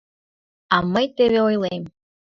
[0.75, 1.83] А мый теве ойлем.